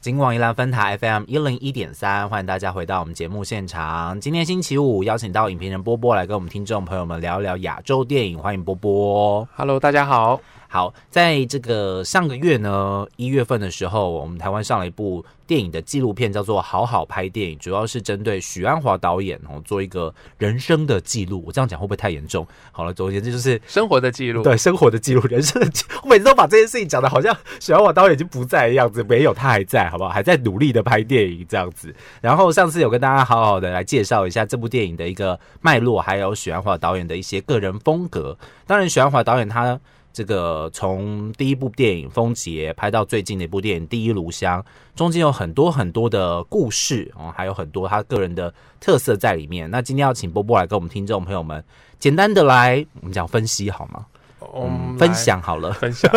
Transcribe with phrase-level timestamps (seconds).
[0.00, 4.18] 金广宜兰分台 FM 一零一点三，欢迎大家回到我们节目现场。
[4.20, 9.46] 今天星期五，邀请到影评人波波来跟我们听众朋友们聊一聊亚洲电影，欢迎波波。
[9.56, 10.40] Hello，大家好。
[10.70, 21.42] 好，在这个上个月呢，一月份的时候，我们台湾上了一部电影的纪录片，叫做《好好拍电影》，主要是针对许鞍华导演哦做一个人生的记录。
[21.46, 22.46] 我这样讲会不会太严重？
[22.70, 25.86] 好了，总而言之就是生活的记录，对生活的记录，人生的记。
[26.02, 30.10] 我每次都把这件事情讲的好像许鞍华导演已经不在的样子，没有，他还在，好不好？
[30.10, 31.94] 还在努力的拍电影这样子。
[32.20, 38.36] 然后上次有跟大家好好的来介绍一下这部电影的一个脉络，还有许鞍华导演的一些个人风格。
[38.66, 39.80] 当然，许鞍华导演他。
[40.18, 44.60] 这个从第一部电影《风杰》拍到最近的一部电影《第一炉香》，
[44.96, 49.70] 中间有很多很多的故事哦，还有很多他个人的特色在里面。
[49.70, 51.62] 那今天要请波波来跟我们听众朋友们
[52.00, 54.06] 简单的来我们讲分析好吗？
[54.56, 56.12] 嗯，分享好了，分享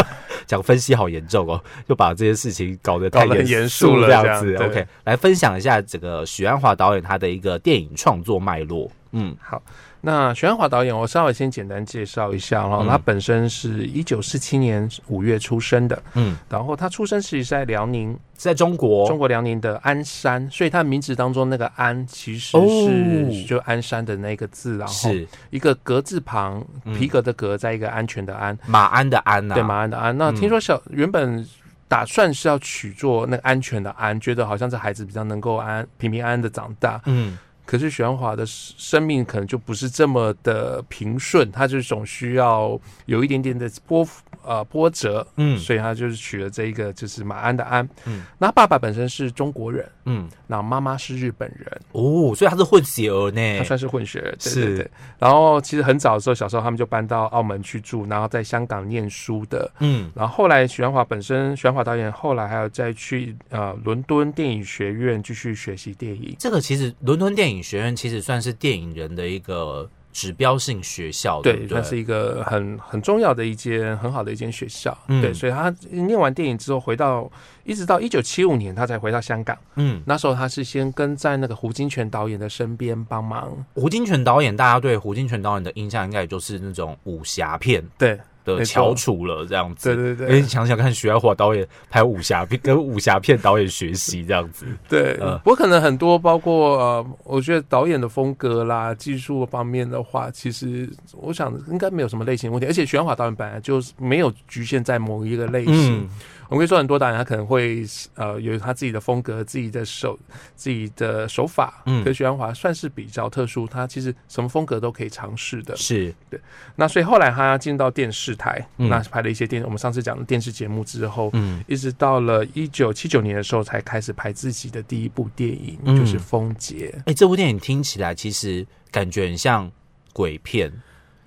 [0.48, 4.56] 讲分析好严重哦，就把这些事情搞得太严肃了这样子。
[4.56, 8.90] OK，来分享一下这个许鞍华导演他的一个电影创作脉络。
[9.12, 9.62] 嗯，好。
[10.02, 12.80] 那徐安华导演，我稍微先简单介绍一下哦。
[12.82, 12.88] 嗯。
[12.90, 22.66] 他本身是一九四七年五月出生的，嗯，然后他出生是在辽宁，在中国，中国辽宁的鞍山，所以他名字当中那个“鞍”其实哦。
[22.68, 25.28] 是就鞍山的那个字，然后是。
[25.52, 26.98] 一个格字旁，嗯。
[26.98, 30.18] 皮革的革，在一个安全的安，马鞍的鞍呐、对，马鞍的安。
[30.18, 30.36] 那嗯。
[30.36, 31.48] 听说小原本。
[31.88, 37.02] 打算是要取做那个安全的安，觉得好像这孩子比较能够安平平安安的长大。
[37.04, 37.38] 嗯，
[37.72, 44.06] 可是许鞍华的生命可能就不是这么的平顺，他就是总需要有一点点的波
[44.44, 47.88] 呃波折，嗯所以他就是取了这一个就是马鞍的鞍。
[48.06, 54.92] 嗯那爸爸本身是中国人，嗯，那妈妈是日本人，哦，所以他是混血儿呢，他算是混血儿，对是对对。
[55.20, 59.72] 然后其实很早的时候，小时候他们就搬到澳门去住，然后在香港念书的。
[59.80, 66.36] 嗯然后后来许鞍华本身，许鞍华导演后来还有再去呃伦敦电影学院继续学习电影。
[66.40, 74.98] 这个其实伦敦电影学院其实算是电影人的一个指标性学校，对对，不对，算是一个很很重要的一间很好的一间学校。
[75.08, 77.30] 嗯对，所以他念完电影之后，回到
[77.64, 79.58] 一直到一九七五年，他才回到香港。
[79.76, 83.52] 嗯，那时候他是先跟在那个胡金铨导演的身边帮忙。
[83.76, 89.96] 胡金铨导演，大家对胡金铨导演的印象应该也就是那种武侠片对，的翘楚了，这样子。
[89.96, 94.66] 对对哎，对你想想看，徐爱华导演拍武侠片，跟武侠片导演学习这样子。
[94.88, 95.18] 对。
[95.20, 102.66] 呃不过可能很多，包括呃，我觉得导演的风格啦、技术方面的话，其实我想应该没有什么类型问题。
[102.66, 106.04] 而且徐安华导演本来就是没有局限在某一个类型。
[106.04, 106.10] 嗯
[106.52, 107.86] 我跟你说，很多导演他可能会
[108.16, 110.20] 呃有他自己的风格、自己的手、
[110.54, 111.82] 自己的手法。
[111.86, 112.04] 嗯。
[112.04, 115.74] 可是徐安华算是比较特殊，他其实什么风格都可以尝试的。
[115.78, 116.14] 是。
[116.30, 116.38] 对，
[116.76, 118.90] 那所以后来他进到电视台，嗯。
[118.90, 121.64] 那拍了一些电，我们上次讲的电视节目之后，嗯。
[121.68, 125.98] 一直到了一九七九年的时候，才开始拍自己的第一部电影，嗯。
[125.98, 129.72] 就是《风杰哎，这部电影听起来其实感觉很像
[130.12, 130.80] 鬼片》呃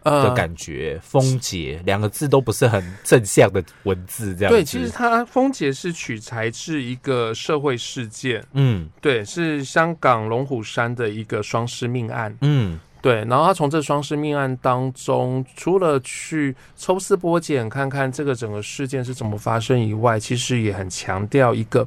[0.04, 4.52] 的感觉，风杰两个字都不是很正向的文字，这样。
[4.52, 12.36] 对，其实它《风杰》是取材自一个社会事件，嗯对，是香港龙虎山的一个双尸命案。
[12.42, 21.86] 嗯对，然后他从这双尸命案当中，除了去抽丝剥茧，看看这个整个事件是怎么发生以外，其实也很强调一个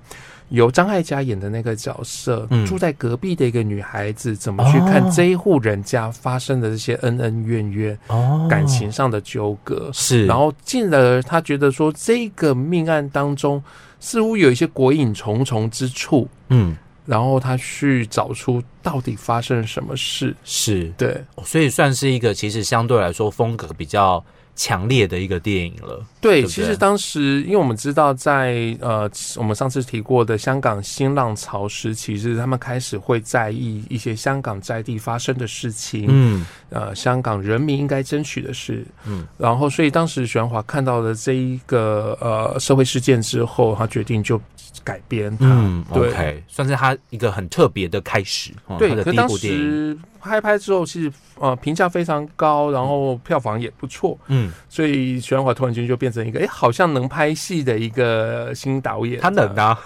[0.50, 13.60] 由张艾嘉演的那个角色，嗯住在隔壁的一个女孩子，怎么去看哦这一户人家发生的这些恩恩怨怨、哦，感情上的纠葛，是，然后进而他觉得说，这个命案当中
[14.00, 20.36] 似乎有一些鬼影重重之处，嗯然后他去找出到底发生了什么事。
[20.44, 24.24] 是，对，所以算是一个其实相对来说风格比较
[24.58, 26.04] 强烈的一个电影了。
[26.20, 38.84] 对，对对其实当时，因为我们知道在，呃，我们上次提过的香港新浪潮时期，是他们开始会在意一些香港在地发生的事情，嗯呃，香港人民应该争取的事。
[39.06, 44.42] 嗯，然后，所以当时许鞍华看到了这一个呃社会事件之后，他决定就
[44.84, 45.46] 改编它。
[45.46, 48.52] 嗯对算是他一个很特别的开始。
[48.66, 50.00] 哦对，他的第一部电影。
[50.28, 59.20] 时拍拍之后，其实呃评价非常高，然后票房也不错，嗯，所以许鞍华突然间就变成一个哎、诶好像能拍戏的一个新导演。
[59.22, 59.80] 他能啊，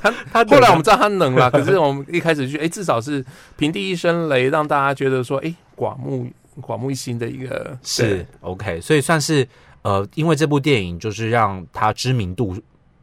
[0.00, 3.24] 他他后来我们知道他能了，可是我们一开始就哎、诶至少是
[3.56, 6.28] 平地一声雷，让大家觉得说哎、诶刮目
[6.60, 9.46] 寡目一新的一个是 OK，所以算是
[9.82, 12.56] 呃，因为这部电影就是让他知名度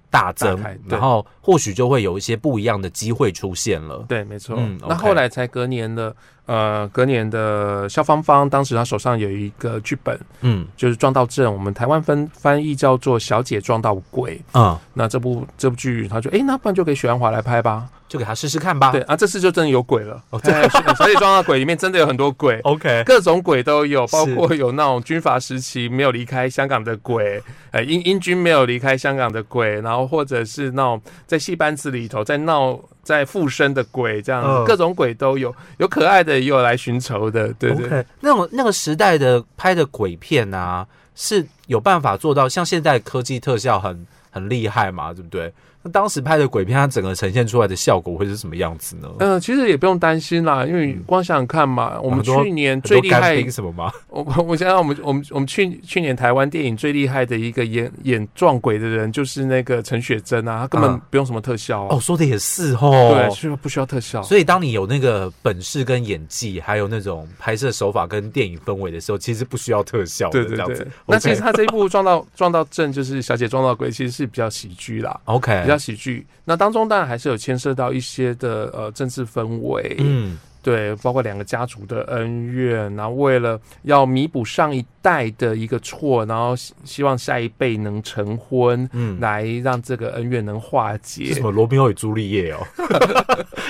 [0.10, 4.04] 大增然后或许就会有一些不一样的机会出现了。
[4.08, 4.56] 对，没错。
[4.58, 6.16] 嗯那后来才隔年的，
[6.46, 14.38] 呃，隔年的肖芳芳，当时她手上有一个剧本，嗯就是撞到正，我们台湾分翻译叫做《小姐撞到鬼》。
[14.54, 17.88] 嗯，那这部这部剧，他就哎、诶那不然就给许鞍华来拍吧。
[18.10, 18.92] 就给他试试看吧。
[18.92, 20.22] 对啊，这次就真的有鬼了。
[20.32, 22.60] 哦哎小姐撞到鬼里面真的有很多鬼。
[22.66, 27.42] OK，各种鬼都有，包括有那种军阀时期没有离开香港的鬼，
[27.72, 40.86] 呃，英英军没有离开香港的鬼，然后或者是那种在戏班子里头在闹在附身的鬼，这样各种鬼都有，有可爱的，也有来寻仇的，对对那种那个时代的拍的鬼片啊，
[41.16, 45.54] 是有办法做到像现在科技特效很很厉害嘛，对不对？
[45.82, 49.08] 那当时拍的鬼片，它整个呈现出来的效果会是什么样子呢？
[49.20, 53.92] 嗯、其实也不用担心啦，因为光想想看嘛，我们去年最厉害，冰什么吗？
[54.10, 63.16] 我我我想想，我们我们我们去去年台湾电影最厉害的一个演演撞鬼的人，就是那个陈雪贞啊，他根本嗯不用什么特效、哦，说的也是哦。
[63.16, 64.22] 对，需要不需要特效？
[64.24, 70.88] 所以，当你有那个本事跟演技，还有那种拍摄手法跟电影氛围的时候，其实不需要特效的对对对这样子。。
[71.06, 76.26] 那其实他这一部撞到撞到正，就是小姐撞到鬼，其实是比较喜剧啦，OK，比比较喜剧。
[76.44, 91.42] 那当中当然还是有牵涉到一些的呃政治氛围，嗯对，包括两个家族的恩怨，然后为了要弥补上一代的一个错，然后希希望下一辈能成婚，嗯，来让这个恩怨能化解什。
[91.42, 92.60] 么罗密欧与朱丽叶哦？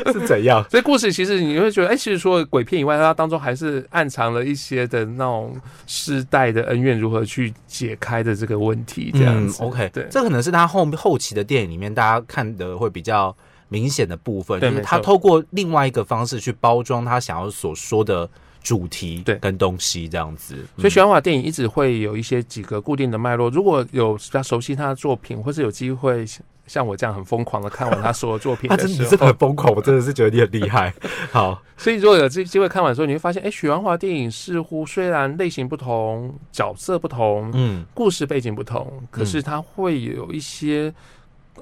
[0.12, 0.65] 是怎样？
[0.69, 5.56] 所以故事其实你会觉得，哎、其实除了鬼片以外，它当中还是暗藏了一些的那种
[5.86, 9.62] 世代的恩怨如何去解开的这个问题，这样子。
[9.63, 13.36] 嗯、OK，对这可能是他后后期的电影里面大家看的会比较
[13.69, 18.30] 明显的部分，就是对他透过另外一个方式去包装他想要所说的
[18.62, 20.56] 主题对跟东西，这样子。
[20.77, 23.50] 所以许鞍华电影一直会有一些几个固定的脉络。
[23.50, 26.25] 如果有比较熟悉他的作品，或是有机会
[26.68, 30.94] 像我这样很疯狂的看完他所有作品他 真的真的很候，疯狂，我真的是觉得你很厉害。
[31.31, 40.94] 好，所以如果有机机会看完之后，你会发现，哎、许鞍华电影似乎虽然类型不同、角色不同、嗯故事背景不同，可是它会有一些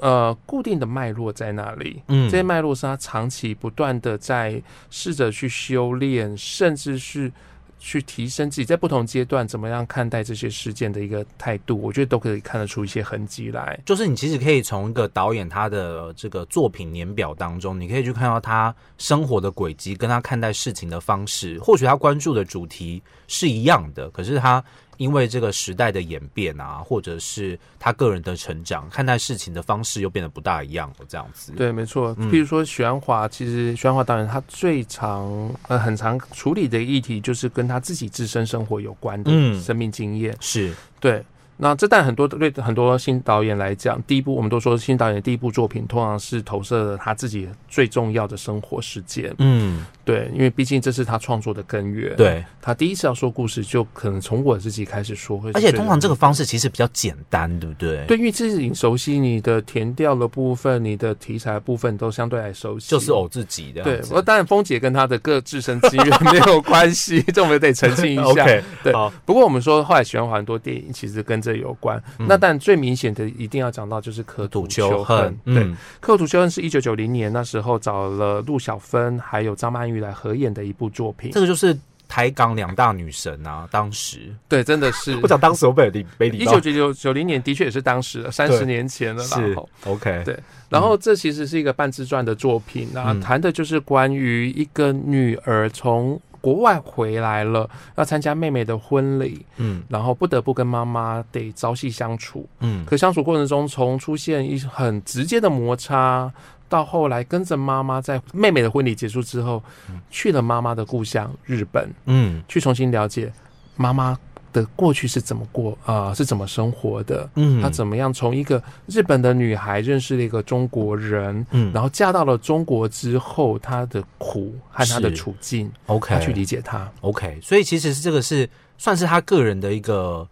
[0.02, 2.02] 呃固定的脉络在那里。
[2.08, 7.32] 嗯，这些脉络是他长期不断的在试着去修炼，甚至是
[7.80, 13.80] 去提升自己在不同阶段怎么样看待这些事件的一个态度，我觉得都可以看得出一些痕迹来。
[13.86, 21.60] 就是你其实可以从一个导演他的这个作品年表当中，你可以去看到他生活的轨迹，跟他看待事情的方式。
[21.60, 24.64] 或许他关注的主题是一样的，可是他
[24.98, 31.06] 因为这个时代的演变啊，或者是他个人的成长，看待事情的方式又变得不大一样了。
[31.08, 32.16] 这样子，，对，没错。
[32.20, 40.36] 嗯譬如说许鞍华，其实许鞍华导演他最常呃很常处理的议题，就是跟他自己自身生活有关的嗯生命经验。
[40.40, 41.24] 是，对，
[41.57, 49.33] 那这但很多对很多新导演来讲，第一部我们都说新导演的第一部作品，通常是投射了他自己最重要的生活事件。
[49.39, 63.81] 嗯，对，因为毕竟这是他创作的根源。，对，他第一次要说故事，就可能从我自己开始说，会而且通常这个方式其实比较简单，对不对？，对，因为自己熟悉你的填调的部分，你的题材的部分都相对来熟悉，就是偶自己的。
[63.83, 68.45] 对，我当然峰姐跟她的各自身资源没有关系，这我们得澄清一下。
[68.83, 68.94] 对，
[69.25, 71.98] 不过我们说后来喜欢很多电影，其实跟这有关。
[72.20, 81.40] 嗯那但最明显的一定要讲到就是《刻土土秋恨恨》。，对，《嗯，刻土秋恨》是一九九零年那时候找了陆小芬还有张曼玉来合演的一部作品这。
[81.40, 81.78] 个就是
[82.08, 85.28] 台港两大女神啊，当时对，真的是 不。
[85.28, 89.38] 讲当时我没礼没礼貌一九，九九九零年的确也是当时三十年前了啦。
[89.38, 90.38] 是 OK，对
[90.70, 99.84] 然后这其实是一个半自传的作品啊，嗯谈的就是关于一个女儿从国外回来了，要参加妹妹的婚礼，嗯。
[99.89, 102.48] 然后不得不跟妈妈得朝夕相处。
[102.62, 102.86] 嗯。
[102.86, 106.32] 可相处过程中，从出现一很直接的摩擦，
[106.70, 109.62] 到后来跟着妈妈在妹妹的婚礼结束之后，
[110.10, 112.42] 去了妈妈的故乡日本，嗯。
[112.48, 113.30] 去重新了解
[113.75, 114.18] 妈妈
[114.54, 117.30] 的过去是怎么过啊、呃是怎么生活的。
[117.36, 117.62] 嗯。
[117.62, 121.72] 她怎么样从一个日本的女孩认识了一个中国人，嗯。
[121.74, 126.89] 然后嫁到了中国之后，她的苦和她的处境，OK 她去理解她。
[127.01, 130.27] OK，所以其实是这个是算是她个人的一个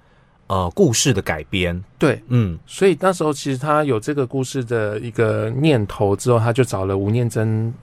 [0.48, 2.58] 呃故事的改编，对，嗯。
[2.66, 7.74] 所以那时候其实她有这个故事的一个念头之后，她就找了吴念真，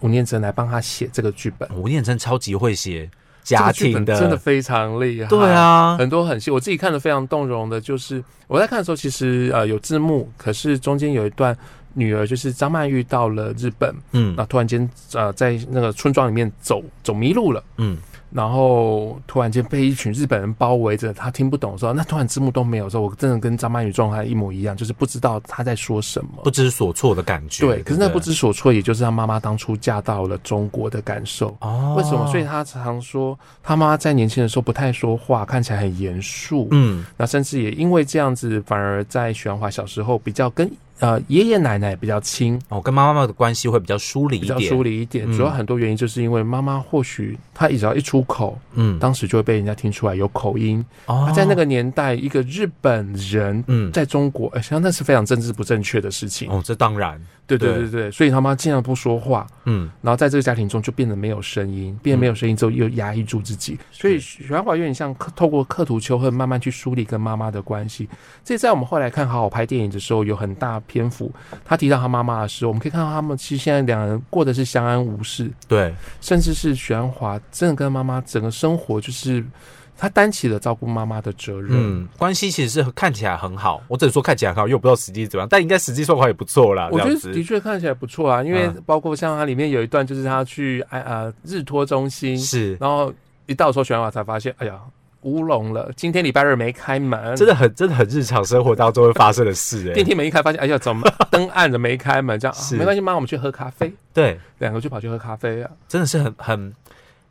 [0.00, 1.68] 吴念真来帮他写这个剧本。
[1.74, 3.10] 吴念真超级会写
[3.42, 5.28] 家庭的，本真的非常厉害。
[5.28, 5.50] 对。
[5.50, 11.56] 啊，很多很细，我自己看的非常动容的，就是我在看的时候，其实呃有字幕，可是中间有一段
[11.94, 17.98] 女儿就是张曼玉到了日本，嗯那突然间呃在那个村庄里面走走迷路了，嗯
[18.32, 27.66] 然后突然间被一群日本人包围着，他听不懂的时候，那突然字幕都没有的时候，我真的跟张曼玉状态一模一样，就是不知道他在说什么，不知所措的感觉。
[27.66, 31.56] 对，可是那不知所措，也就是他妈妈当初嫁到了中国的感受。
[31.60, 32.26] 哦，为什么？
[32.30, 36.68] 所以他常说，他妈在年轻的时候不太说话，看起来很严肃。
[36.70, 40.70] 嗯那甚至也因为这样子，反而在许鞍华小时候比较跟
[41.00, 45.30] 呃爷爷奶奶比较亲，哦，跟妈妈的关系会比较疏离一比较点，疏离一点。
[45.30, 45.36] 嗯。
[45.36, 50.84] 主要很多原因就是因为妈妈或许她只要一出口，嗯，当时就会被人家听出来有口音。
[51.06, 51.24] 哦。
[51.26, 53.90] 她在那个年代，一个日本人嗯。
[53.92, 56.50] 在中国，哎，实际上那是非常政治不正确的事情。
[56.50, 57.80] 哦，这当然，对对对。
[57.80, 59.90] 对对，所以他妈尽量不说话，嗯。
[60.02, 68.08] 然后在这个家庭中就变得没有声音，变得没有声音之后又压抑住自己，所以许鞍华有点像刻透过刻图秋恨慢慢去梳理跟妈妈的关系。
[68.44, 71.30] 这在我们后来看好好拍电影的时候，有很大篇幅，
[71.64, 79.44] 他提到他妈妈的时候，我们可以看到他们其实现在两人过的是相安无事，对，甚至是许鞍华真的跟妈妈整个生活就是
[79.96, 81.68] 他担起了照顾妈妈的责任。
[81.72, 86.88] 嗯，关系其实是看起来很好，我只能说看起来很好，因为我不知道实际怎么样，但应该实际状况也不错啦。
[86.90, 93.12] 我觉得的确看起来不错啊，因为嗯包括像它里面有一段，就是他去哎呃日托中心，是然后
[93.46, 94.80] 一到的时候，玄华才发现，哎呀，
[95.22, 102.38] 乌龙了，今天礼拜日没开门，真的很真的很日常生活当中会发生的事哎、电梯门一开，发现，哎呀，怎么 灯暗了没开门？
[102.38, 105.70] 这样、啊是没关系，妈，我们去喝咖啡，对，两个就跑去喝咖啡啊。
[105.88, 106.74] 真的是很很，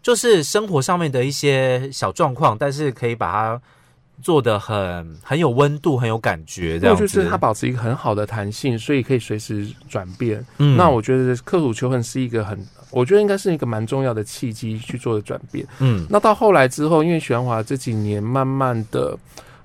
[0.04, 3.62] 就是生活上面的一些小状况，但是可以把它
[4.22, 6.98] 做的很很有温度，很有感觉，这那样。
[7.00, 10.46] 就是它保持一个很好的弹性，所以可以随时转变。
[10.58, 12.60] 嗯那我觉得刻苦求恨是一个很，
[12.92, 15.66] 我觉得应该是一个蛮重要的契机去做的转变。
[15.80, 19.18] 嗯那到后来之后，因为许鞍华这几年慢慢的，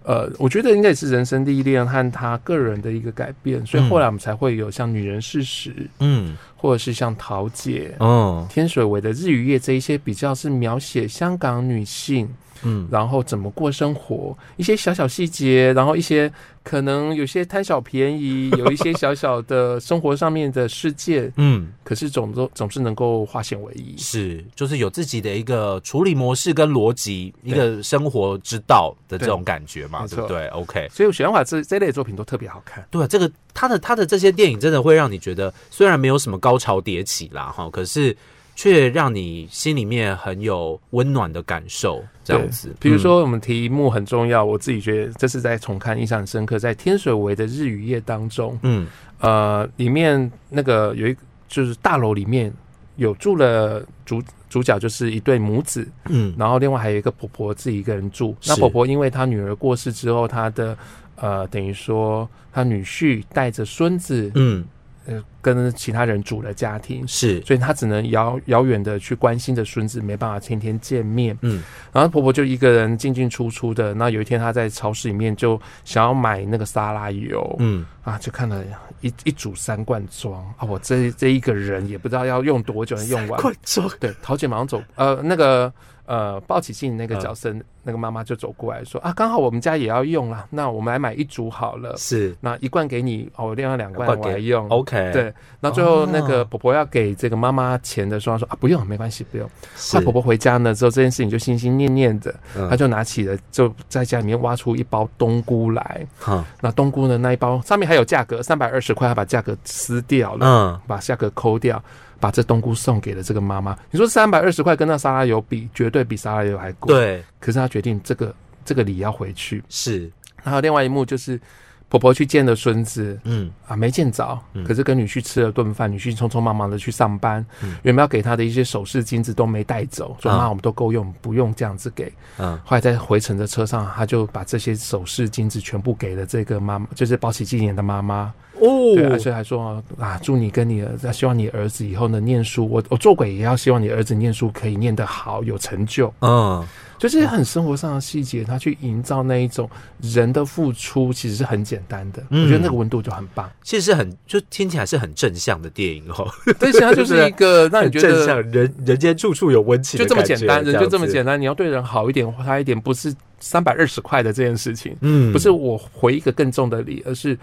[0.04, 5.70] 呃，我觉得应该也是人生历练和他个人的一个改变，所以后来我们才会有像《女人事实》，
[6.00, 7.94] 嗯或者是像《桃姐》。
[8.04, 12.28] 嗯天水围的日与夜这一些比较是描写香港女性，
[12.64, 23.94] 嗯然后怎么过生活，一些小小细节，然后一些可能有些贪小便宜，有一些小小的生活上面的事件， 嗯，可是总都总是能够化险为夷。
[23.98, 30.88] 是，就是有自己的一个处理模式跟逻辑，一个生活之道的这种感觉嘛，对不对？OK。
[30.90, 32.86] 所以许鞍华这这类作品都特别好看。
[32.90, 38.16] 对啊，这个他的他的这些电影真的会让你觉得，虽然没有什么高潮迭起啦，哈，可是
[38.54, 42.74] 却让你心里面很有温暖的感受，这样子。
[42.78, 48.86] 比如说，我们题目很重要，我自己觉得这是在重看印象很深刻，在天水围的日与夜当中，嗯，
[49.18, 52.52] 呃，里面那个有一个就是大楼里面
[52.96, 56.32] 有住了主主角就是一对母子，嗯。
[56.38, 58.36] 然后另外还有一个婆婆自己一个人住。
[58.46, 60.78] 那婆婆因为她女儿过世之后，她的
[61.16, 64.64] 呃等于说她女婿带着孙子，嗯
[65.06, 67.06] 呃跟其他人组了家庭。
[67.06, 71.36] 是所以她只能遥遥远的去关心着孙子，没办法天天见面。
[71.42, 73.94] 嗯然后婆婆就一个人进进出出的。
[73.94, 78.64] 那有一天她在超市里面就想要买那个沙拉油，嗯啊，就看了
[79.00, 83.40] 一一组三罐装啊，我这这一个人也不知道要用多久能用完。
[83.40, 85.72] 快装，对，桃姐马上走，呃，那个
[86.06, 94.68] 呃，鲍起信那个角色，那个妈妈就走过来说啊，刚好我们家也要用啦，那我们来买一组好了，是那一罐给你，哦，另外两罐给我来用。
[94.68, 99.48] OK，，对，那最后那个哦婆婆要给这个妈妈钱的时候，她说啊，不用，没关系，不用。
[99.76, 106.06] 是后来婆婆回家呢之后，这件事情就心心念念的，嗯她就拿起了，就在家里面挖出一包冬菇来。
[106.18, 110.46] 哈那冬菇呢那一包上面还有价格，三百二十块，她把价格撕掉了。
[110.46, 111.82] 嗯把价格抠掉，
[112.20, 113.76] 把这冬菇送给了这个妈妈。
[113.90, 118.32] 你说三百二十块跟那沙拉油比，绝对比沙拉油还贵。，对可是她决定这个
[118.64, 119.60] 这个礼要回去。
[119.68, 120.08] 是
[120.44, 121.40] 然后另外一幕就是
[121.88, 132.12] 婆婆去见了孙子嗯啊，没见着嗯，可是跟女婿吃了顿饭，女婿匆匆忙忙的去上班，嗯原本要给他的一些首饰金子都没带走，说嗯妈我们都够用，不用这样子给。
[132.38, 138.32] 嗯后来在回程的车上，他就把这些首饰金子全部给了这个妈妈，就是保喜纪年的妈妈。
[138.60, 142.68] 哦对，而且还说啊，祝你跟你儿子，希望你儿子以后能念书。
[142.68, 146.12] 我我做鬼也要希望你儿子念书可以念得好，有成就。
[146.20, 149.68] 嗯就是很生活上的细节，他去营造那一种
[150.00, 152.22] 人的付出，其实是很简单的。
[152.30, 153.50] 嗯我觉得那个温度就很棒。
[153.62, 156.26] 其实是很就听起来是很正向的电影哦，
[156.58, 161.38] 对，其实它就是一个 让你觉得正向，人人间处处有温情就这么简单，人就这么简单。
[161.38, 167.36] 你要对人好一点，花一点，不是三百二十块的这件事情，嗯不是我回一个更重的礼，而是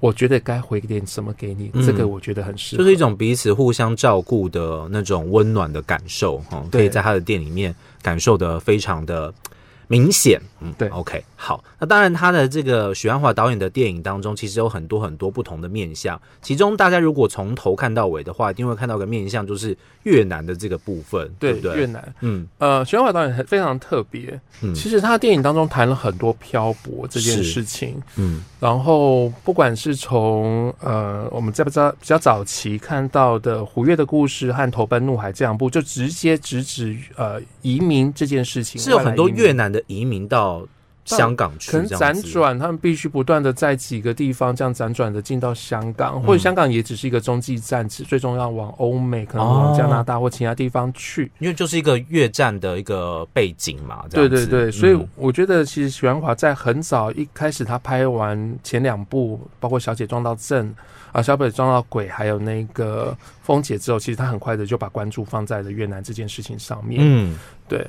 [0.00, 1.70] 我觉得该回点什么给你。
[1.74, 9.32] 嗯这个我觉得很适合，就是一种彼此互相照顾的那种温暖的感受，哈、可以在他的店里面感受的非常的
[9.88, 10.40] 明显。
[10.60, 11.22] 嗯，对，OK。
[11.38, 16.20] 好，那当然，他的这个许鞍华导演的电影当中，其实有很多很多不同的面相。
[16.40, 21.76] 其中，大家如果从头看到尾的话，一定会看到个面相，就是越南的这个部分，对不对？
[21.76, 24.40] 越南，嗯呃，许鞍华导演很非常特别。
[24.62, 40.66] 嗯其实他的电影当中谈了很多漂泊这件事情，嗯然后不管是从呃我们在不知道比较早期看到的《胡越的故事》和《投奔怒海》这两部，就直接直指呃移民这件事情，是有很多越南的移民到
[41.06, 51.30] 香港去，可能辗转，他们必须不断的在几个地方这样辗转的进到香港，嗯或者香港也只是一个中继站，只最终要往欧美，可能往加拿大或其他地方去。
[51.38, 55.08] 因为就是一个越战的一个背景嘛，对对对，所以嗯。
[55.14, 60.66] 我觉得其实许鞍华在很早一开始，他拍完前两部，包括《小姐撞到正》
[61.12, 67.00] 啊，《小北撞到鬼》，还有那个《风姐》之后，其实他很快的就把关注放在了越南这件事情上面。
[67.02, 67.38] 嗯。
[67.68, 67.86] 对，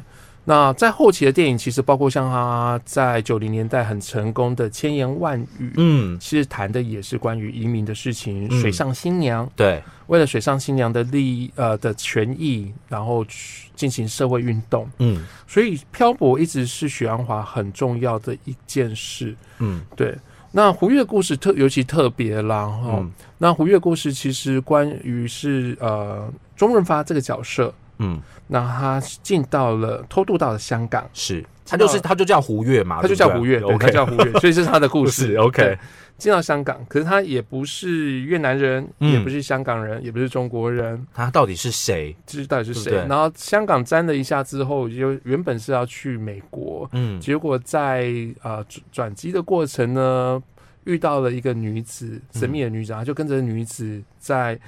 [0.50, 8.48] 那在后期的电影，其实包括像他在九零年代很成功的《千言万语》，嗯，其实谈的也是关于移民的事情。
[8.50, 8.62] 嗯。
[8.62, 9.50] 水上新娘。
[9.58, 15.22] 对，为了水上新娘的利益呃的权益，然后去进行社会运动，嗯。
[15.50, 19.36] 所以漂泊一直是许鞍华很重要的一件事。
[19.60, 19.82] 嗯。
[19.98, 20.16] 对，
[20.54, 23.12] 那胡越故事特尤其特别啦，哈、嗯。
[23.38, 35.36] 那胡越故事其实关于是呃钟润发这个角色，嗯，那他进到了偷渡到了香港，是，他就是他就叫胡越嘛，他就叫胡越，对，他叫胡越， 所以这是他的故事。
[35.36, 35.78] OK，
[36.18, 39.12] 进到香港，可是他也不是越南人，嗯。
[39.12, 42.16] 也不是香港人，也不是中国人，他到底是谁？
[42.26, 42.94] 这到底是谁？
[43.08, 47.20] 然后香港沾了一下之后，就原本是要去美国，嗯。
[47.20, 48.12] 结果在
[48.42, 50.42] 呃转转机的过程呢，
[50.86, 54.60] 遇到了一个女子，神秘的女子，然后就跟着女子在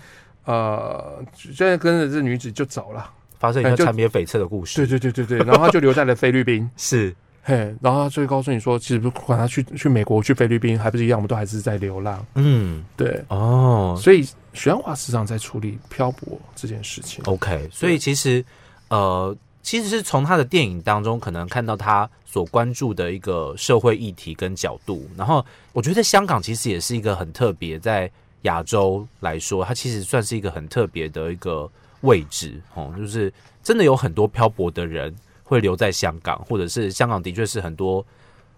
[0.45, 3.11] 呃，现在跟着这女子就走了。
[3.39, 6.69] 发生一个缠绵悱恻的故事，对对对对对， 然后他就留在了菲律宾。
[6.77, 12.23] 是，嘿，然后他就会告诉你说，其实不管他去去美国、去菲律宾，还不是一样，我们都还是在流浪。
[12.35, 17.23] 嗯，对，哦所以许鞍华时常在处理漂泊这件事情。
[17.25, 18.43] ，OK，所以其实
[18.89, 28.11] 呃，其实是从他的电影当中可能看到他所关注的一个社会议题跟角度，然后我觉得香港其实也是一个很特别，在
[28.43, 31.69] 亚洲来说，它其实算是一个很特别的一个
[32.01, 35.13] 位置哦，就是真的有很多漂泊的人
[35.43, 38.05] 会留在香港，或者是香港的确是很多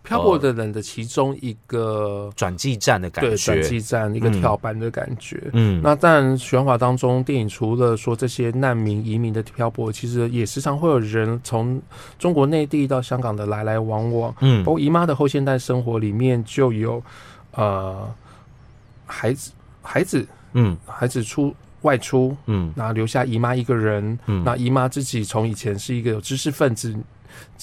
[0.03, 5.39] 漂泊的人的其中一个转机站的感对转觉，机站一个嗯跳板的感觉。
[5.53, 11.79] 嗯，那当然，许鞍华当中，电影除了说这些难民移民的漂泊，其实也时常会有人从
[12.17, 14.33] 中国内地到香港的来来往往。
[14.39, 14.63] 嗯。
[14.63, 17.01] 包括姨妈的后现代生活里面就有，
[17.51, 18.11] 呃，
[19.05, 19.51] 孩子
[19.83, 20.75] 孩子嗯。
[20.87, 22.73] 孩子出外出，嗯。
[22.75, 24.17] 然后留下姨妈一个人。
[24.25, 26.95] 嗯，那姨妈自己从以前是一个有知识分子，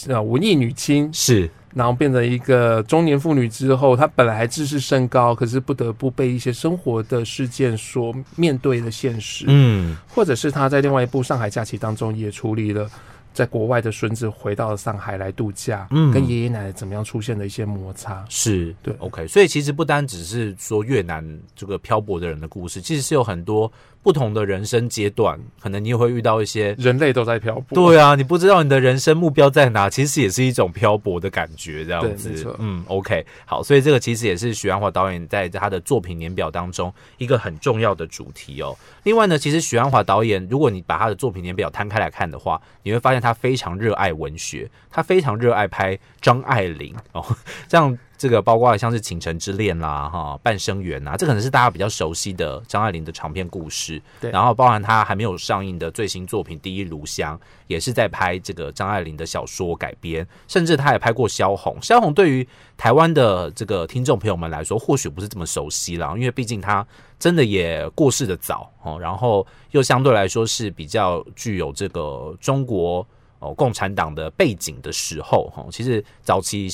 [0.07, 1.50] 呃，文艺女青，是。
[1.74, 9.96] 然后变成一个中年妇女之后，她本来还自视甚高，可是不得不被一些生活的事件所面对的现实，嗯。
[10.09, 12.90] 或者是她在另外一部《上海假期》当中也处理了。
[13.35, 16.11] 在国外的孙子回到了上海来度假，嗯。
[16.11, 18.92] 跟爷爷奶奶怎么样出现的一些摩擦，是对。
[18.98, 21.22] OK，所以其实不单只是说越南
[21.54, 23.70] 这个漂泊的人的故事，其实是有很多
[24.02, 26.74] 不同的人生阶段，可能你也会遇到一些。
[26.78, 27.74] 人类都在漂泊。
[27.74, 32.56] 对啊，你不知道你的人生目标在哪，其实也是一种漂泊的感觉，这样子。
[32.58, 38.74] 嗯，OK，好，所以这个其实也是许鞍华导演在他的作品年表当中一个很重要的主题哦。
[39.02, 47.24] 另外呢，其实许鞍华导演，如果你把他的作品年表摊开来看的话，你会发现他非常热爱文学，他非常热爱拍张爱玲哦，
[47.68, 54.02] 像这个包括像是《倾城之恋》啦、哈《半生缘》啊，这可能是大家比较熟悉的张爱玲的长篇故事。
[54.20, 61.78] 对然后包含她还没有上映的最新作品《第一炉香》，也是在拍这个张爱玲的小说改编，甚至她也拍过萧红。
[61.81, 66.85] 萧红对于台湾的这个听众朋友们来说，或许不是这么熟悉了，因为毕竟她
[67.20, 73.07] 真的也过世的早哦，然后又相对来说是比较具有这个中国
[73.38, 76.68] 哦共产党的背景的时候哈、哦，其实早期。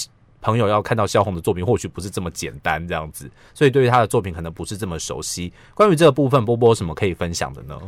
[0.44, 5.50] 朋友要看到萧红的作品，或许不是这么简单这样子，所以对于他的作品可能不是这么熟悉。
[5.72, 7.80] 关于这个部分，波波有什么可以分享的呢？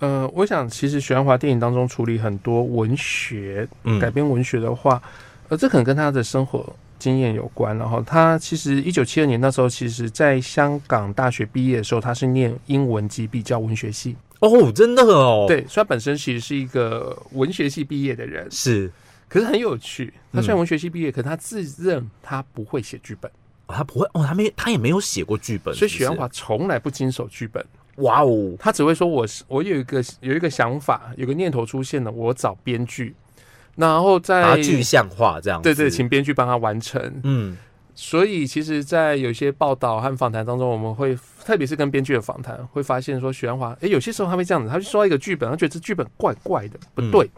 [0.00, 5.00] 呃，我想其实许鞍华电影当中处理很多文学嗯改编文学的话，
[5.48, 7.76] 呃，这可能跟他的生活经验有关。
[7.78, 14.16] 然后他其实一九七二年那时候，其实在香港大学毕业的时候，他是念英文及比较文学系。
[14.40, 18.90] 哦，真的哦，，对，所以他本身其实是一个文学系毕业的人，是、
[19.32, 20.12] 可是很有趣。
[20.30, 23.30] 他虽嗯然文学系毕业，可他自认他不会写剧本，
[23.66, 27.64] 哦他不会哦，他没他也没有写过剧本，所以许鞍华从来不经手剧本。
[27.96, 33.14] 哇哦，他只会说我是我有一个有一个想法，有个念头出现了，我找编剧，
[33.76, 35.64] 然后把它在具象化这样子。
[35.64, 37.20] 对对，请编剧帮他完成。
[37.24, 37.56] 嗯
[37.94, 47.26] 所以其实，在有些报道和访谈当中，我们会特别是跟编剧的访谈，会发现说许鞍华，诶，有些时候他会这样子，他就说到一个剧本，他觉得这剧本怪怪的，不对。
[47.26, 47.32] 好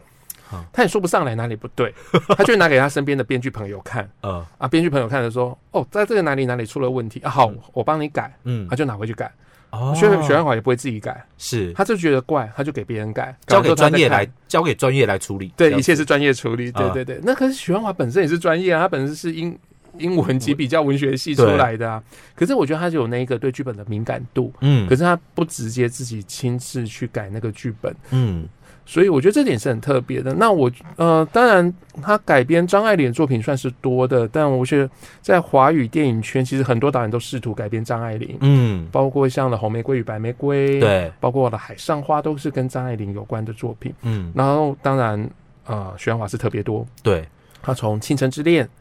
[0.71, 1.93] 他也说不上来哪里不对，
[2.37, 9.31] 他就拿给他身边的编剧朋友看 嗯啊，编剧朋友看了说，哦，在这个哪里哪里出了问题啊，好嗯，我帮你改，嗯他就拿回去改。
[9.71, 15.51] 哦所以许鞍华也不会自己改，是他就觉得怪，他就给别人改，交给专业来，交给专业来处理。
[15.57, 16.71] 对，一切是专业处理。
[16.71, 19.57] 对啊对对，那可是许鞍华本身也是专业啊，他本身是英
[19.97, 22.01] 英文及比较文学系出来的啊。
[22.35, 28.47] 可是我觉得他有那个对剧本的敏感度，嗯可是他不直接自己亲自去改那个剧本，嗯
[28.85, 30.33] 所以我觉得这点是很特别的。
[30.33, 34.89] 那我呃，当然他改编张爱玲的作品算是多的，但我觉得
[35.21, 43.93] 在华语电影圈，其实很多导演都试图改编张爱玲，嗯，包括像的《红玫瑰与白玫瑰》，，对，包括我的《海上花》，都是跟张爱玲有关的作品。
[44.03, 45.29] 嗯然后当然，
[45.65, 47.27] 呃，许鞍华是特别多，对，
[47.61, 48.63] 他从《倾城之恋》、《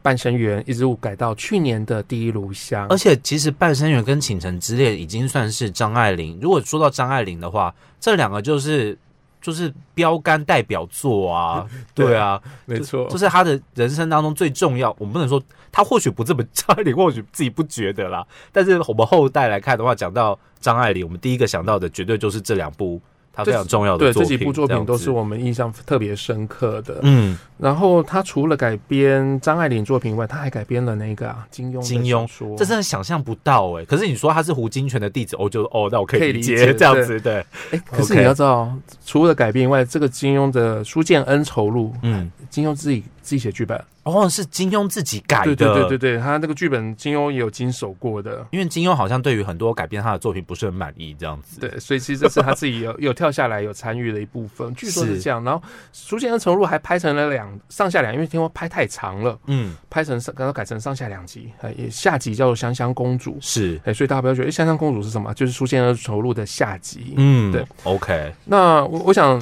[0.00, 2.96] 半生缘》一直改到去年的《第一炉香而》。
[2.98, 6.38] 且其实《半生缘》跟《倾城之恋》已经算是张爱玲。
[6.40, 8.96] 如果说到张爱玲的话，这两个就是
[9.40, 14.94] 就是标杆代表作啊， 对啊，没错就，是他的人生当中最重要。
[14.98, 18.26] 我们不能说他或许不这么张爱玲， 或许自己不觉得啦。
[18.52, 23.00] 但是我们后代来看的话，讲到张爱玲，我们第一个想到的绝对就是这两部
[23.32, 24.30] 她非常重要的对作品。
[24.30, 26.98] 这几部作品都是我们印象特别深刻的。
[27.02, 32.20] 嗯，然后他除了改编张爱玲作品外，他还改编了那个啊金庸金庸。
[32.20, 38.72] 小说，这真的想象不到哎、可是你说他是胡金铨的弟子，我，就哦，那我可以理解这样子，对，哎，可是你要知道，
[39.04, 48.46] 除了改编以外，这个金庸的《书剑恩仇录》，嗯，金庸自己自己写剧本，哦，是金庸自己改的，对对对对对，他那个剧本金庸也有经手过的。
[48.50, 55.42] 因为金庸好像对于很多改编他的作品不是很满意，这样子。，对，所以其实这是他自己有 有跳下来有参与的一部分，据说是是这样。
[55.44, 55.60] 然后
[55.92, 65.32] 《书剑恩仇录》还拍成了两上下两，因为听说拍太长了，嗯，拍成上刚刚改成上下两集，哎，也下集叫做《香香公主》，是，哎，所以大家不要觉得，哎，香香公主是什么？
[65.34, 67.14] 就是《书剑恩仇录》的下集。
[67.16, 69.40] 嗯，对，OK，那我我想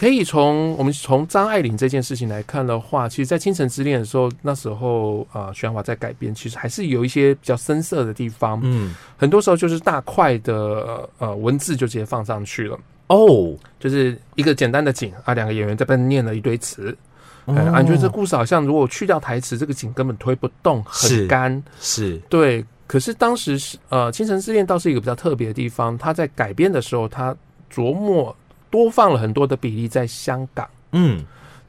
[0.00, 8.58] 可以从我们从张爱玲这件事情来看的话，其实，在《倾城之恋》的时候，那时候啊，徐安华在改编，其实还是有一些比较深色的地方。
[8.62, 16.96] 嗯，很多时候就是大块的呃文字就直接放上去了，哦，就是一个简单的景啊，两个演员在边念了一堆词。
[17.44, 21.62] 哎、哦啊，你觉得这故事好像如果去掉台词，这个景根本推不动，很干。
[21.78, 27.36] 是，对，可是当时是呃，《倾城之恋》倒是一个比较特别的地方，他在改编的时候，他
[27.70, 28.34] 琢磨
[28.70, 31.24] 多放了很多的比例在香港，嗯，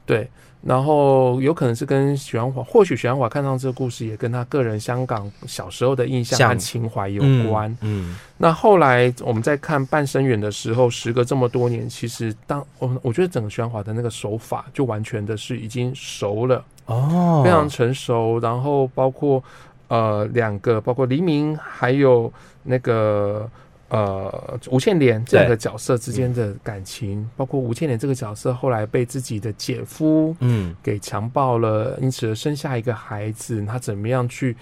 [0.06, 0.28] 对，
[0.62, 16.64] 然后有可能是跟许鞍华，或许许鞍华看到这个故事，也跟他个人香港小时候的印象和情怀有嗯关。，嗯，那后来我们在看《半生缘》的时候，时隔这么多年，其实当我我觉得整个许鞍华的那个手法，就完全的是已经熟了。
[16.86, 19.42] 哦，非常成熟，然后包括
[19.88, 22.32] 呃两个，包括黎明还有
[22.64, 23.48] 那个
[23.92, 34.56] 呃吴倩莲这两个角色之间的感情，包括吴倩莲这个角色后来被自己的姐夫嗯，给强暴了，因此而生下一个孩子，他怎么样去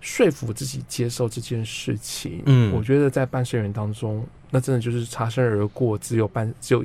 [0.00, 2.40] 说服自己接受这件事情？
[2.46, 2.72] 嗯。
[2.72, 6.84] 我觉得在半生缘当中，那真的就是擦身而过，只有半只有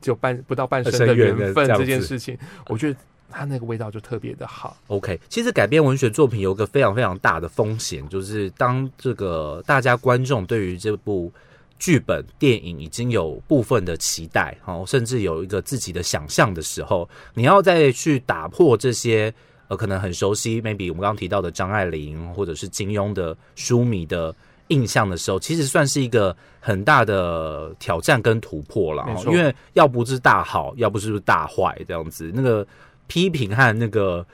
[0.00, 2.98] 只有半不到半生的缘分这件事情，我觉得
[3.30, 4.76] 它那个味道就特别的好。
[4.88, 11.32] OK，其实改编文学作品有个非常非常大的风险，就是当这个大家观众对于这部
[11.78, 19.32] 剧本电影已经有部分的期待，哦，甚至有一个自己的想象的时候，你要再去打破这些
[19.68, 24.34] 呃可能很熟悉，maybe 我们刚刚提到的张爱玲或者是金庸的书迷的
[24.68, 32.66] 印象的时候，其实算是一个很大的挑战跟突破了、因为要不是大好，要不是大坏这样子，那个
[33.06, 34.26] 批评和那个。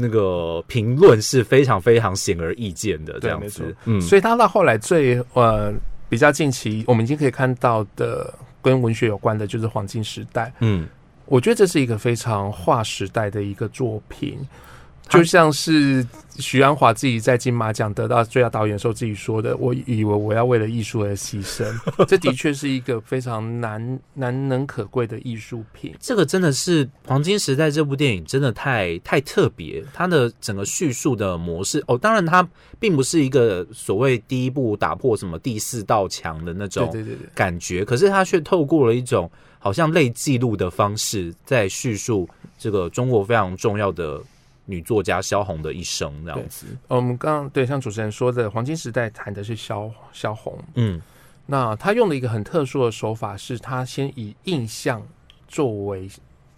[0.00, 5.74] 那个评论是非常非常显而易见的，这样子嗯，所以他到后来最呃
[6.08, 10.52] 比较近期，我们已经可以看到的跟文学有关的，就是黄金时代。
[10.60, 10.86] 嗯，
[11.24, 14.77] 我觉得这是一个非常划时代的一个作品，他
[15.08, 16.06] 就像是
[16.38, 21.66] 徐安华自己在金马奖得到最佳导演的时候自己说的：“我以为我要为了艺术而牺牲。”
[22.06, 25.94] 这的确是一个非常难难能可贵的艺术品。
[25.98, 32.46] 这个真的是《黄金时代》这部电影真的太太特别，它的整个叙述的模式哦，当然它
[32.78, 44.20] 并不是一个所谓第一部打破什么第四道墙的那对种对对对，感觉，可是它却透过了一种好像类记录的方式，在叙述这个中国非常重要的
[44.70, 46.66] 女作家萧红的一生，这样子。
[46.88, 51.00] 呃我们刚刚对像主持人说的，黄金时代谈的是萧萧红，嗯。
[51.46, 55.02] 那他用了一个很特殊的手法，是他先以印象
[55.48, 56.06] 作为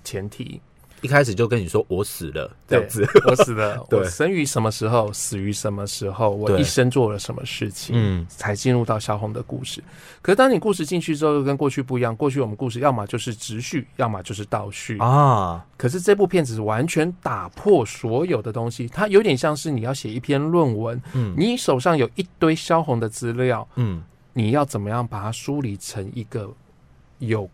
[0.02, 0.60] 前提，
[1.00, 2.50] 一开始就跟你说我死了。
[2.68, 4.00] 这样子，我死了， 对。
[4.00, 8.26] 我生于什么时候，死于什么时候，我一生做了什么事情，嗯。
[8.28, 9.82] 才进入到萧红的故事。
[10.22, 12.14] 可是当你故事进去之后，又跟过去不一样。
[12.14, 14.98] 过去我们故事要么就是直叙，要么就是倒叙。
[14.98, 21.34] 啊，可是这部片子是完全打破所有的东西，它有点像是你要写一篇论文，嗯。
[21.36, 24.02] 你手上有一堆萧红的资料，嗯。
[24.32, 26.48] 你要怎么样把它梳理成一个
[27.18, 27.50] 有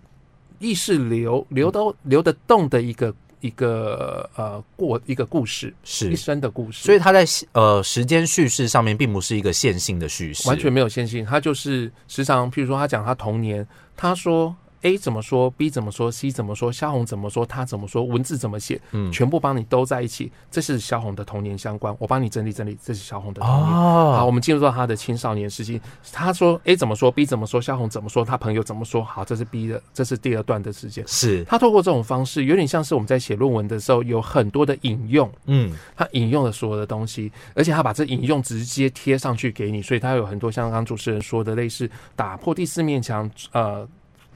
[0.59, 6.85] 意识流流都流得动的一个一个呃过一个故事，是一，生的故事。
[6.85, 14.55] 所以他在呃时间叙事上面并不是一个线性的叙事，完全没有线性，他就是时常，譬如说他讲他童年，他说
[14.87, 23.67] A 怎么说，B 怎么说，C 怎么说，萧红怎么说，他怎么说，文字怎么写，嗯全部帮你都在一起，这是萧红的童年相关，我帮你整理整理，这是萧红的童年。
[23.67, 25.81] 好，我哦，们进入到他的青少年时期。
[26.13, 29.03] 他说 A 怎么说，B 怎么说，萧红怎么说，他朋友怎么说。
[29.03, 31.05] 好，这是 B 的，这是第二段的时间。
[31.09, 43.87] 是，他透过这种方式，有点像是我们在写论文的时候有很多的引用，嗯他引用了所有的东西，而且他把这引用直接贴上去给你，所以他有很多像刚刚主持人说的，类似打破第四面墙，呃，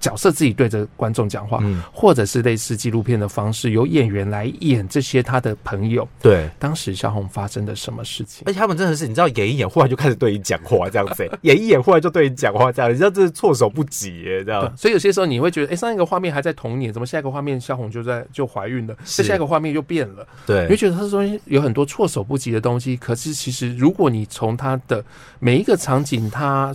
[0.01, 6.09] 角色自己对着观众讲话，嗯，或者是类似纪录片的方式，由演员来演这些他的朋友。
[6.21, 6.49] 对。
[6.59, 8.43] 当时萧红发生的什么事情？
[8.47, 14.77] 而且他们真的是，你知道演一演，忽然就开始对你讲话这样子、欸， 演一演，忽然就对你讲话这样，你知道这是措手不及耶、这样。
[14.77, 18.97] 所以有些时候你会觉得，哎、上一个画面还在童年，怎么下一个画面萧红就在就怀孕了？
[19.05, 22.97] 是这下一个画面又变了，对你会，觉得它中间有很多措手不及的东西。
[22.97, 25.05] 可是其实，如果你从他的
[25.39, 26.73] 每一个场景，它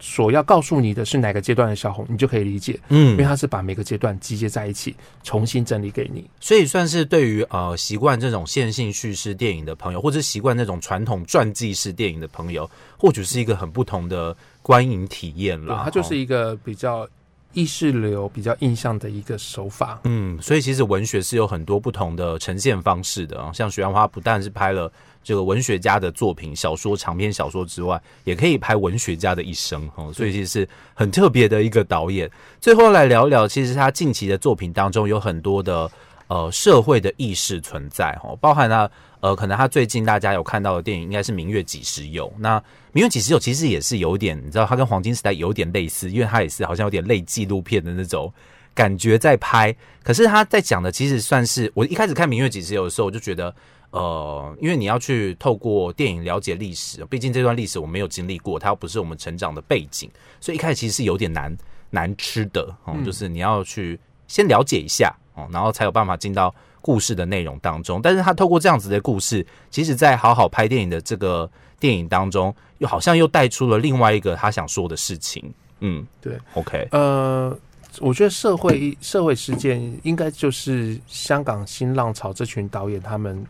[0.00, 6.28] 所要告诉你的是哪个阶段的小红，你就可以理解，嗯因为嗯，它是把每个阶段集结在一起，重新整理给你。
[6.40, 15.82] 所以算是对于呃习惯这种线性叙事电影的朋友，或者习惯那种传统传记式电影的朋友，或许是一个很不同的观影体验对，啦。
[15.84, 17.08] 它就是哦一个比较
[17.54, 19.98] 意识流、比较印象的一个手法。
[20.04, 23.50] 嗯，所以其实文学是有很多不同的呈现方式的啊。
[23.52, 24.92] 像许鞍华不但是拍了
[25.28, 30.10] 这个文学家的作品、小说、长篇小说之外，也可以拍文学家的一生哦。
[30.10, 32.30] 所以其实是很特别的一个导演。
[32.62, 35.90] 最后来聊聊，其实他近期的作品当中有很多的
[36.28, 42.26] 呃社会的意识存在哦，包含了呃可能他最近大家有看到的电影应该是《明月几时有》。
[42.38, 42.58] 那
[42.92, 48.32] 《明月几时有》其实也是有点，你知道，它跟《黄金时代》有点类似，因为它也是好像有点类纪录片的那种。
[48.74, 53.52] 感觉在拍，可是他在讲的其实算是我一开始看《明月几时有》的时候，我就觉得，
[53.90, 61.56] 呃，因为你要去透过电影了解历史，毕竟这段历史我没有经历过，它又不是我们成长的背景，所以一开始其实是有点难
[61.90, 68.00] 难吃的哦、嗯就是你要去先了解一下哦，然后才有办法进到故事的内容当中。
[68.02, 75.52] 但是他透过这样子的故事，其实在好好拍电影的这个电影当中，又好像又带出了另外一个他想说的事情。
[75.80, 77.56] 嗯，对，OK，呃，
[78.00, 83.46] 我觉得社会社会事件应该就是香港新浪潮这群导演他们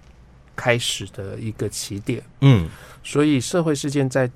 [0.58, 2.20] 开始的一个起点。
[2.40, 2.68] 嗯
[3.04, 4.28] 所以社会事件在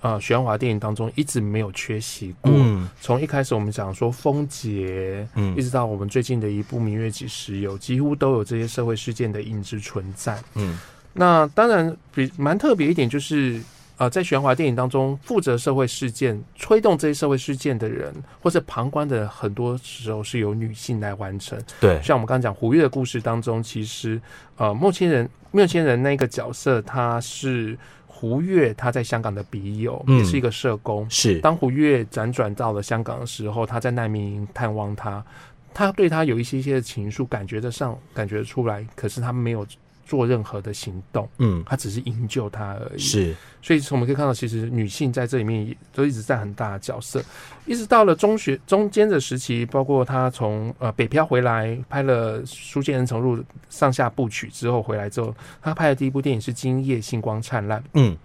[0.00, 2.50] 呃许鞍华电影当中一直没有缺席过。
[2.50, 10.42] 嗯从一开始我们讲说风节，嗯一直到我们最近的一部《明月几时有》，几乎都有这些社会事件的影子存在。
[10.54, 10.78] 嗯
[11.12, 13.60] 那当然比蛮特别一点就是。
[13.98, 21.58] 呃，在玄华电影当中，负责社会事件、推动这些社会事件的人，或者旁观的人，很多时候是由女性来完成。
[21.80, 24.20] 对，像我们刚刚讲胡月的故事当中，其实
[24.56, 31.08] 呃，莫千人莫千人那个角色，他是胡月他在香港的笔友，嗯也是一个社工。
[31.08, 35.24] 是，当胡月辗转到了香港的时候，他在难民营探望他，
[35.72, 39.66] 他对他有一些些的情愫，感觉得上，感觉得出来，可是他没有
[40.06, 42.98] 做任何的行动，嗯，他只是营救他而已。
[42.98, 47.22] 是，所以我们可以看到，其实女性在这里面也都一直在很大的角色，
[47.66, 53.36] 一直到了中学中间的时期，包括她从呃北漂回来拍了《书剑恩仇录》
[53.68, 58.16] 上下部曲之后回来之后，她拍的第一部电影是《今夜星光灿烂》，嗯。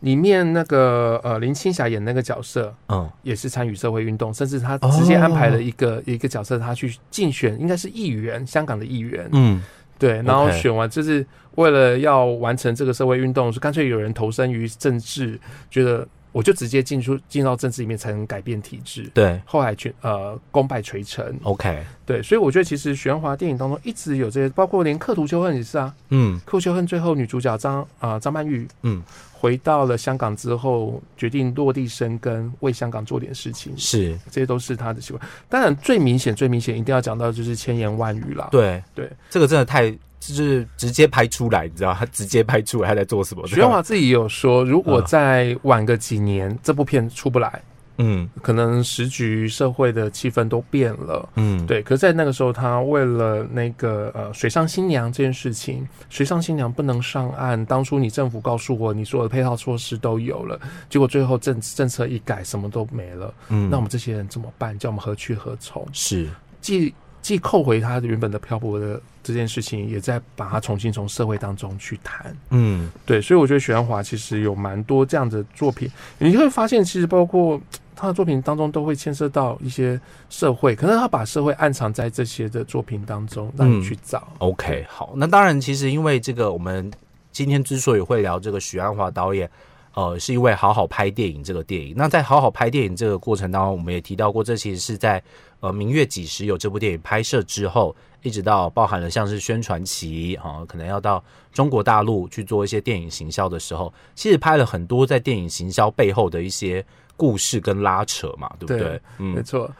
[0.00, 9.62] 里面那个呃林青霞演那个角色嗯，也是参与社会运动，甚至他直接安排了一个、一个角色，他去竞选，应该是议员，香港的议员，嗯，
[10.00, 11.24] 对，然后选完就是
[11.56, 15.38] 为了要完成这个社会运动，是干脆有人投身于政治，
[15.70, 19.10] 觉得我就直接进出进到政治里面才能改变体制。
[19.14, 19.40] 对。
[19.44, 35.28] 后来全呃功败垂成，，OK，对，所以我觉得其实许鞍华电影当中一直有这些，包括连《刻图秋恨》也是啊，嗯《刻图秋恨》最后女主角张啊、张曼玉嗯，回到了香港之后，决定落地生根，为香港做点事情，是，这些都是她的习惯。
[35.48, 38.48] 当然，最明显、最明显一定要讲到就是千言万语啦。
[38.50, 38.82] 对。
[38.94, 39.96] 对，这个真的太。
[40.20, 43.46] 就是直接拍出来，你知道他直接拍出来他在做什么？
[43.46, 47.62] 许鞍华自己也有说，如果嗯再晚个几年，这部片出不来，
[47.96, 51.28] 嗯可能时局社会的气氛都变了。
[51.36, 57.64] 嗯，对，可是在那个时候，他为了那个呃水上新娘这件事情，水上新娘不能上岸。
[57.64, 63.32] 当初你政府告诉我，你所有的配套措施都有了，结果最后政政策一改，什么都没了。
[63.48, 64.78] 嗯那我们这些人怎么办？
[64.78, 65.86] 叫我们何去何从？
[65.92, 66.28] 是
[66.60, 72.34] 既既扣回他原本的漂泊的这件事情，也在把它重新从社会当中去谈。
[72.50, 77.60] 嗯对，所以我觉得许鞍华其实有蛮多这样的作品，你会发现，其实包括
[77.94, 84.26] 他的作品当中都会牵涉到一些社会，可能他把社会暗藏在这些的作品当中，让你去找。
[84.38, 86.90] OK，好，那当然，其实因为这个，我们
[87.30, 89.48] 今天之所以会聊这个许鞍华导演，
[89.94, 91.94] 呃，是因为好好拍电影这个电影。
[91.96, 95.22] 那在好好拍电影这个过程当中，我们也提到过，这其实是在
[95.60, 101.22] 呃《明月几时有》这部电影拍摄之后，一直到包含了像是宣传期啊、可能要到
[101.52, 106.84] 中国大陆去做一些电影行销的时候，其实拍了很多在电影行销背后的一些
[107.16, 108.78] 故事跟拉扯嘛，对不对？
[108.78, 109.70] 对嗯没错。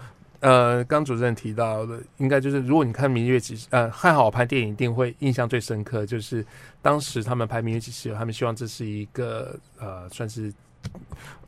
[0.41, 6.45] 呃，刚主任提到的，应该就是如果你看《明月几时》，呃，汉好拍电影一定会印象最深刻，就是
[6.81, 10.53] 当时他们拍《明月几时有》，他们希望这是一个呃，算是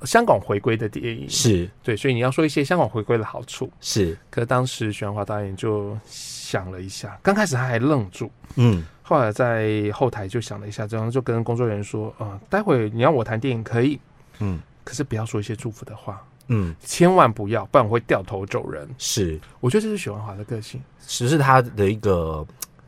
[0.04, 1.70] 香港回归的电影，是。
[1.82, 3.70] 对，所以你要说一些香港回归的好处。
[3.80, 8.84] 是，可当时许鞍华导演就想了一下，刚开始他还愣住，嗯。
[9.04, 13.98] 后来在后台就想了一下，这样就跟工作人员说：“啊、待会你要我谈电影可以，
[14.38, 14.60] 嗯。
[14.84, 18.88] 可是不要说一些祝福的话，嗯，千万不要，不然我会掉头走人。
[18.98, 22.46] 是，”我觉得这是许文华的个性，只是他的一个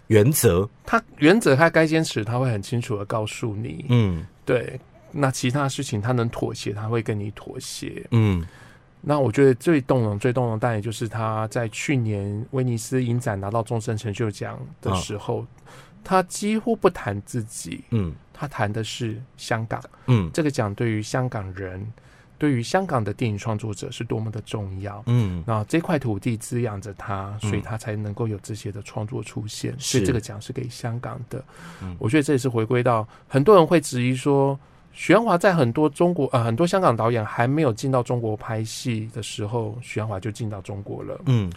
[0.08, 4.26] 原则，他原则他该坚持，他会很清楚的告诉你，嗯。
[4.44, 4.78] 对。
[5.16, 8.04] 那其他事情他能妥协，他会跟你妥协。
[8.10, 8.44] 嗯。
[9.00, 15.46] 那我觉得最动容、最动容，当然就是他在去年威尼斯影展拿到终身成就奖的时候，
[16.02, 18.12] 他几乎不谈自己，嗯。
[18.32, 19.80] 他谈的是香港。
[20.06, 20.28] 嗯。
[20.34, 21.80] 这个奖对于香港人，
[22.38, 25.02] 对于香港的电影创作者是多么的重要。
[25.06, 29.74] 嗯那这块土地滋养着他，嗯所以他才能够有这些的创作出现。
[29.78, 31.42] 是所以这个奖是给香港的。
[31.82, 34.58] 嗯我觉得这也是回归到很多人会质疑说，
[34.92, 41.20] 许鞍华在很多中国呃很多香港导演还没有进到中国拍戏的时候，许鞍华就进到中国了。
[41.26, 41.50] 嗯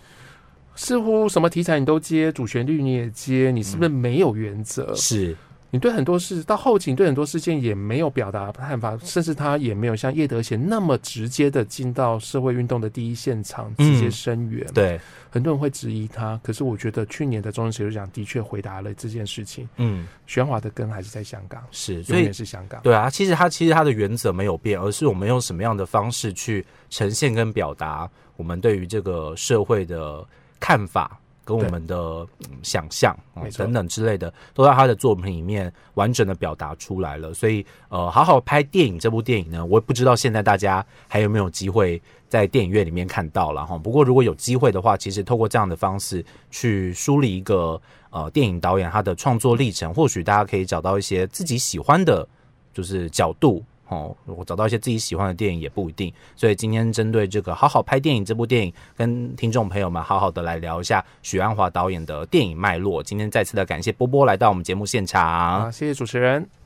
[0.79, 4.93] 似乎什么题材你都接，主旋律你也接，你是不是没有原则？
[4.93, 5.35] 是
[5.69, 14.97] 你对很多事到后期，你对很多事件也没有表达看法，甚至他也没有像叶德娴那么直接的进到社会运动的第一现场，直接声援。，对，
[15.29, 19.67] 很多人会质疑他，可是我觉得去年的终身成就奖的确回答了这件事情。
[19.75, 22.81] 嗯许鞍华的根还是在香港，是，所永以远是香港。
[22.81, 30.25] 对啊，其实它其实它的原则没有变，而是我们用什么样的方式去呈现跟表达我们对于这个社会的
[30.61, 31.19] 看法。
[31.47, 37.33] 跟我们的、嗯想象、哦等等之类的，都在他的作品里面完整的表达出来了。
[37.33, 43.77] 所以，呃，好好拍电影这部电影呢，我也不知道现在大家还有没有机会在电影院里面看到了哈。
[43.77, 47.79] 不过，如果有机会的话，其实透过这样的方式去梳理一个
[48.09, 52.27] 呃电影导演他的创作历程，或许大家可以找到一些自己喜欢的，
[52.73, 53.63] 就是角度。
[53.89, 63.01] 哦，我找到一些自己喜欢的电影也不一定，所以今天针对这个好好拍电影这部电影，跟听众朋友们好好的来聊一下许鞍华导演的电影脉络。
[63.01, 66.56] 今天再次的感谢波波来到我们节目现场，啊，谢谢主持人。